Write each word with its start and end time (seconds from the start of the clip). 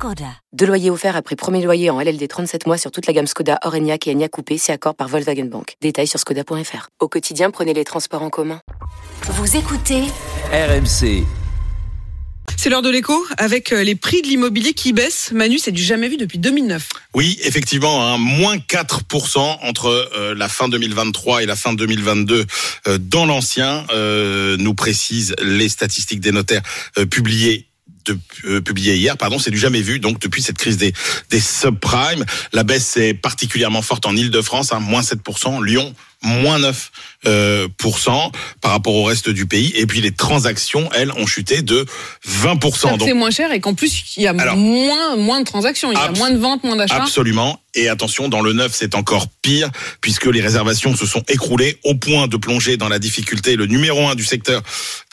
Skoda. 0.00 0.32
Deux 0.54 0.64
loyers 0.64 0.88
offerts 0.88 1.14
après 1.14 1.36
premier 1.36 1.62
loyer 1.62 1.90
en 1.90 2.00
LLD 2.00 2.26
37 2.26 2.66
mois 2.66 2.78
sur 2.78 2.90
toute 2.90 3.06
la 3.06 3.12
gamme 3.12 3.26
Skoda, 3.26 3.58
Orenia 3.64 3.98
et 4.06 4.10
Enya 4.10 4.30
Coupé, 4.30 4.56
c'est 4.56 4.72
accord 4.72 4.94
par 4.94 5.08
Volkswagen 5.08 5.44
Bank. 5.44 5.74
Détails 5.82 6.06
sur 6.06 6.18
skoda.fr. 6.18 6.88
Au 7.00 7.08
quotidien, 7.08 7.50
prenez 7.50 7.74
les 7.74 7.84
transports 7.84 8.22
en 8.22 8.30
commun. 8.30 8.62
Vous 9.24 9.56
écoutez 9.58 10.04
RMC. 10.52 11.26
C'est 12.56 12.70
l'heure 12.70 12.80
de 12.80 12.88
l'écho 12.88 13.14
avec 13.36 13.74
euh, 13.74 13.82
les 13.82 13.94
prix 13.94 14.22
de 14.22 14.28
l'immobilier 14.28 14.72
qui 14.72 14.94
baissent. 14.94 15.32
Manu, 15.32 15.58
c'est 15.58 15.70
du 15.70 15.82
jamais 15.82 16.08
vu 16.08 16.16
depuis 16.16 16.38
2009. 16.38 16.88
Oui, 17.12 17.38
effectivement, 17.44 18.02
hein, 18.02 18.16
moins 18.16 18.56
4% 18.56 19.58
entre 19.62 19.86
euh, 20.16 20.34
la 20.34 20.48
fin 20.48 20.70
2023 20.70 21.42
et 21.42 21.46
la 21.46 21.56
fin 21.56 21.74
2022 21.74 22.46
euh, 22.86 22.98
dans 22.98 23.26
l'ancien, 23.26 23.84
euh, 23.92 24.56
nous 24.58 24.74
précisent 24.74 25.36
les 25.42 25.68
statistiques 25.68 26.20
des 26.20 26.32
notaires 26.32 26.62
euh, 26.96 27.04
publiées 27.04 27.69
de, 28.06 28.18
euh, 28.44 28.60
publié 28.60 28.96
hier, 28.96 29.16
pardon, 29.16 29.38
c'est 29.38 29.50
du 29.50 29.58
jamais 29.58 29.82
vu. 29.82 29.98
Donc 29.98 30.20
depuis 30.20 30.42
cette 30.42 30.58
crise 30.58 30.76
des, 30.76 30.92
des 31.30 31.40
subprimes, 31.40 32.24
la 32.52 32.62
baisse 32.62 32.96
est 32.96 33.14
particulièrement 33.14 33.82
forte 33.82 34.06
en 34.06 34.16
Ile-de-France, 34.16 34.72
hein, 34.72 34.80
moins 34.80 35.02
7%, 35.02 35.64
Lyon 35.64 35.94
moins 36.22 36.58
9 36.58 36.90
euh, 37.26 37.68
par 38.60 38.72
rapport 38.72 38.94
au 38.94 39.04
reste 39.04 39.30
du 39.30 39.46
pays. 39.46 39.72
Et 39.76 39.86
puis 39.86 40.00
les 40.00 40.12
transactions, 40.12 40.88
elles, 40.94 41.12
ont 41.12 41.26
chuté 41.26 41.62
de 41.62 41.84
20%. 42.28 42.98
Donc 42.98 43.02
c'est 43.08 43.14
moins 43.14 43.30
cher 43.30 43.52
et 43.52 43.60
qu'en 43.60 43.74
plus 43.74 44.14
il 44.16 44.22
y 44.22 44.26
a 44.26 44.30
Alors, 44.30 44.56
moins 44.56 45.16
moins 45.16 45.40
de 45.40 45.44
transactions, 45.44 45.92
il 45.92 45.98
y 45.98 46.00
a 46.00 46.10
moins 46.12 46.30
de 46.30 46.38
ventes, 46.38 46.64
moins 46.64 46.76
d'achats. 46.76 47.02
Absolument. 47.02 47.60
Et 47.74 47.88
attention, 47.88 48.28
dans 48.28 48.40
le 48.40 48.52
neuf, 48.52 48.72
c'est 48.74 48.96
encore 48.96 49.28
pire, 49.42 49.70
puisque 50.00 50.26
les 50.26 50.40
réservations 50.40 50.96
se 50.96 51.06
sont 51.06 51.22
écroulées 51.28 51.78
au 51.84 51.94
point 51.94 52.26
de 52.26 52.36
plonger 52.36 52.76
dans 52.76 52.88
la 52.88 52.98
difficulté. 52.98 53.54
Le 53.54 53.66
numéro 53.66 54.08
un 54.08 54.16
du 54.16 54.24
secteur 54.24 54.62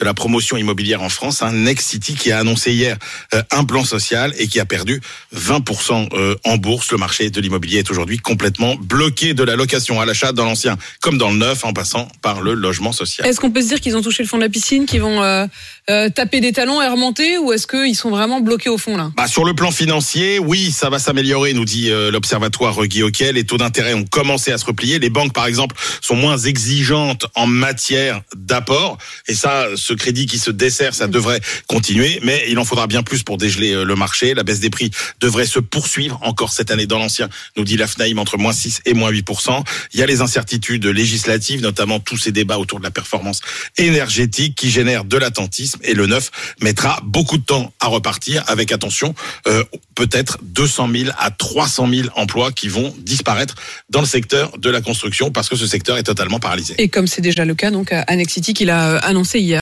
de 0.00 0.04
la 0.06 0.14
promotion 0.14 0.56
immobilière 0.56 1.02
en 1.02 1.10
France, 1.10 1.42
un 1.42 1.52
Next 1.52 1.90
City 1.90 2.14
qui 2.14 2.32
a 2.32 2.38
annoncé 2.38 2.72
hier 2.72 2.96
euh, 3.34 3.42
un 3.50 3.64
plan 3.64 3.84
social 3.84 4.32
et 4.38 4.48
qui 4.48 4.58
a 4.58 4.64
perdu 4.64 5.02
20% 5.34 6.14
euh, 6.14 6.34
en 6.44 6.56
bourse. 6.56 6.92
Le 6.92 6.98
marché 6.98 7.28
de 7.28 7.40
l'immobilier 7.42 7.80
est 7.80 7.90
aujourd'hui 7.90 8.18
complètement 8.18 8.74
bloqué 8.76 9.34
de 9.34 9.42
la 9.42 9.54
location 9.54 10.00
à 10.00 10.06
l'achat 10.06 10.32
dans 10.32 10.46
l'ancien 10.46 10.78
comme 11.00 11.18
dans 11.18 11.30
le 11.30 11.36
neuf, 11.36 11.64
en 11.64 11.72
passant 11.72 12.08
par 12.22 12.40
le 12.40 12.54
logement 12.54 12.92
social. 12.92 13.26
Est-ce 13.26 13.40
qu'on 13.40 13.50
peut 13.50 13.62
se 13.62 13.68
dire 13.68 13.80
qu'ils 13.80 13.96
ont 13.96 14.02
touché 14.02 14.22
le 14.22 14.28
fond 14.28 14.36
de 14.36 14.42
la 14.42 14.48
piscine, 14.48 14.86
qu'ils 14.86 15.02
vont 15.02 15.22
euh, 15.22 15.46
euh, 15.90 16.08
taper 16.08 16.40
des 16.40 16.52
talons 16.52 16.80
et 16.82 16.88
remonter, 16.88 17.38
ou 17.38 17.52
est-ce 17.52 17.66
qu'ils 17.66 17.96
sont 17.96 18.10
vraiment 18.10 18.40
bloqués 18.40 18.70
au 18.70 18.78
fond 18.78 18.96
là? 18.96 19.10
Bah, 19.16 19.28
sur 19.28 19.44
le 19.44 19.54
plan 19.54 19.70
financier, 19.70 20.38
oui, 20.38 20.70
ça 20.70 20.90
va 20.90 20.98
s'améliorer, 20.98 21.52
nous 21.52 21.64
dit 21.64 21.90
euh, 21.90 22.10
l'observatoire 22.10 22.86
Guy 22.86 23.02
Hockey. 23.02 23.32
Les 23.32 23.44
taux 23.44 23.58
d'intérêt 23.58 23.94
ont 23.94 24.04
commencé 24.04 24.52
à 24.52 24.58
se 24.58 24.64
replier. 24.64 24.98
Les 24.98 25.10
banques, 25.10 25.32
par 25.32 25.46
exemple, 25.46 25.76
sont 26.00 26.16
moins 26.16 26.38
exigeantes 26.38 27.26
en 27.34 27.46
matière 27.46 28.22
d'apport. 28.34 28.98
Et 29.28 29.34
ça, 29.34 29.66
ce 29.76 29.92
crédit 29.92 30.26
qui 30.26 30.38
se 30.38 30.50
dessert, 30.50 30.94
ça 30.94 31.06
devrait 31.06 31.40
continuer. 31.66 32.20
Mais 32.22 32.44
il 32.48 32.58
en 32.58 32.64
faudra 32.64 32.86
bien 32.86 33.02
plus 33.02 33.22
pour 33.22 33.36
dégeler 33.36 33.84
le 33.84 33.94
marché. 33.94 34.34
La 34.34 34.42
baisse 34.42 34.60
des 34.60 34.70
prix 34.70 34.90
devrait 35.20 35.46
se 35.46 35.58
poursuivre 35.58 36.18
encore 36.22 36.52
cette 36.52 36.70
année 36.70 36.86
dans 36.86 36.98
l'ancien, 36.98 37.28
nous 37.56 37.64
dit 37.64 37.76
l'AFNAIM, 37.76 38.18
entre 38.18 38.38
moins 38.38 38.52
6 38.52 38.82
et 38.86 38.94
moins 38.94 39.10
8%. 39.10 39.62
Il 39.92 40.00
y 40.00 40.02
a 40.02 40.06
les 40.06 40.20
incertitudes 40.20 40.85
législatives, 40.90 41.60
notamment 41.60 42.00
tous 42.00 42.16
ces 42.16 42.32
débats 42.32 42.58
autour 42.58 42.78
de 42.78 42.84
la 42.84 42.90
performance 42.90 43.40
énergétique 43.76 44.54
qui 44.56 44.70
génèrent 44.70 45.04
de 45.04 45.16
l'attentisme. 45.16 45.78
Et 45.82 45.94
le 45.94 46.06
neuf 46.06 46.30
mettra 46.60 47.00
beaucoup 47.04 47.38
de 47.38 47.44
temps 47.44 47.72
à 47.80 47.86
repartir 47.86 48.44
avec, 48.46 48.72
attention, 48.72 49.14
euh, 49.46 49.64
peut-être 49.94 50.38
200 50.42 50.88
000 50.92 51.10
à 51.18 51.30
300 51.30 51.88
000 51.88 52.08
emplois 52.14 52.52
qui 52.52 52.68
vont 52.68 52.94
disparaître 52.98 53.54
dans 53.90 54.00
le 54.00 54.06
secteur 54.06 54.56
de 54.58 54.70
la 54.70 54.80
construction 54.80 55.30
parce 55.30 55.48
que 55.48 55.56
ce 55.56 55.66
secteur 55.66 55.96
est 55.98 56.02
totalement 56.04 56.38
paralysé. 56.38 56.74
Et 56.78 56.88
comme 56.88 57.06
c'est 57.06 57.22
déjà 57.22 57.44
le 57.44 57.54
cas, 57.54 57.70
donc 57.70 57.92
à 57.92 58.02
Annex 58.02 58.32
City 58.32 58.54
qu'il 58.54 58.70
a 58.70 58.90
euh, 58.90 58.98
annoncé 59.02 59.40
hier. 59.40 59.46